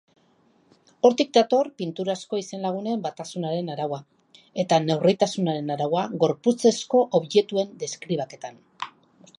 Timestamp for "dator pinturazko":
1.37-2.39